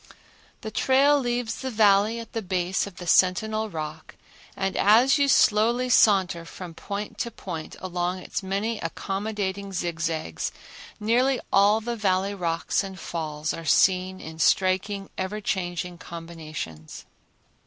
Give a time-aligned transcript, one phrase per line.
[0.61, 4.15] The trail leaves the Valley at the base of the Sentinel Rock,
[4.57, 10.51] and as you slowly saunter from point to point along its many accommodating zigzags
[10.99, 17.05] nearly all the Valley rocks and falls are seen in striking, ever changing combinations.